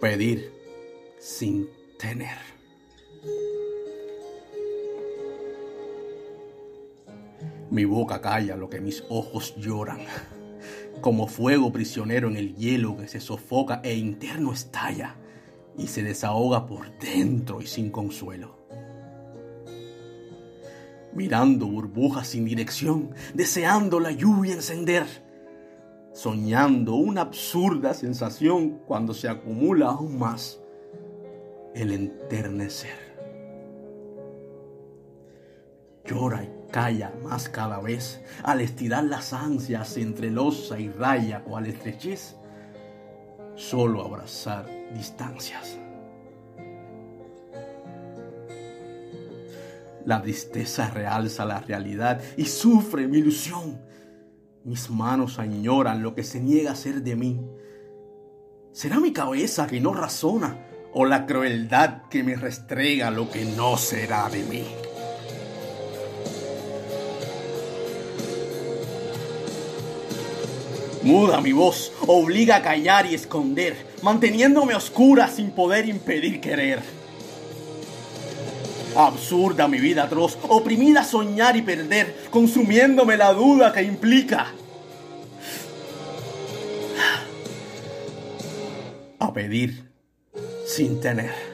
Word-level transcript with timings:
Pedir 0.00 0.50
sin 1.18 1.68
tener. 1.98 2.38
Mi 7.70 7.84
boca 7.84 8.22
calla 8.22 8.56
lo 8.56 8.70
que 8.70 8.80
mis 8.80 9.04
ojos 9.10 9.54
lloran, 9.58 10.00
como 11.02 11.26
fuego 11.26 11.70
prisionero 11.70 12.28
en 12.28 12.36
el 12.36 12.56
hielo 12.56 12.96
que 12.96 13.08
se 13.08 13.20
sofoca 13.20 13.82
e 13.84 13.94
interno 13.94 14.54
estalla 14.54 15.16
y 15.76 15.86
se 15.86 16.02
desahoga 16.02 16.66
por 16.66 16.98
dentro 16.98 17.60
y 17.60 17.66
sin 17.66 17.90
consuelo. 17.90 18.56
Mirando 21.12 21.66
burbujas 21.66 22.28
sin 22.28 22.46
dirección, 22.46 23.10
deseando 23.34 24.00
la 24.00 24.12
lluvia 24.12 24.54
encender, 24.54 25.04
soñando 26.12 26.94
una 26.94 27.22
absurda 27.22 27.94
sensación 27.94 28.80
cuando 28.86 29.14
se 29.14 29.28
acumula 29.28 29.90
aún 29.90 30.18
más 30.18 30.60
el 31.74 31.92
enternecer. 31.92 33.10
Llora 36.04 36.42
y 36.42 36.50
calla 36.72 37.12
más 37.22 37.48
cada 37.48 37.80
vez 37.80 38.20
al 38.42 38.60
estirar 38.60 39.04
las 39.04 39.32
ansias 39.32 39.96
entre 39.96 40.30
losa 40.30 40.78
y 40.78 40.88
raya 40.88 41.44
o 41.46 41.56
al 41.56 41.66
estrechez, 41.66 42.36
solo 43.54 44.04
abrazar 44.04 44.66
distancias. 44.94 45.78
La 50.04 50.22
tristeza 50.22 50.90
realza 50.90 51.44
la 51.44 51.60
realidad 51.60 52.20
y 52.36 52.46
sufre 52.46 53.06
mi 53.06 53.18
ilusión. 53.18 53.80
Mis 54.62 54.90
manos 54.90 55.38
añoran 55.38 56.02
lo 56.02 56.14
que 56.14 56.22
se 56.22 56.38
niega 56.38 56.72
a 56.72 56.76
ser 56.76 57.02
de 57.02 57.16
mí. 57.16 57.40
¿Será 58.72 59.00
mi 59.00 59.10
cabeza 59.10 59.66
que 59.66 59.80
no 59.80 59.94
razona 59.94 60.66
o 60.92 61.06
la 61.06 61.24
crueldad 61.24 62.02
que 62.10 62.22
me 62.22 62.36
restrega 62.36 63.10
lo 63.10 63.30
que 63.30 63.46
no 63.46 63.78
será 63.78 64.28
de 64.28 64.42
mí? 64.42 64.66
Muda 71.02 71.40
mi 71.40 71.52
voz, 71.52 71.90
obliga 72.06 72.56
a 72.56 72.62
callar 72.62 73.06
y 73.06 73.14
esconder, 73.14 73.74
manteniéndome 74.02 74.74
oscura 74.74 75.28
sin 75.28 75.52
poder 75.52 75.88
impedir 75.88 76.42
querer. 76.42 76.99
Absurda 78.96 79.68
mi 79.68 79.78
vida 79.78 80.04
atroz, 80.04 80.38
oprimida 80.48 81.04
soñar 81.04 81.56
y 81.56 81.62
perder, 81.62 82.28
consumiéndome 82.30 83.16
la 83.16 83.32
duda 83.32 83.72
que 83.72 83.82
implica. 83.82 84.48
A 89.18 89.32
pedir 89.32 89.90
sin 90.66 91.00
tener. 91.00 91.49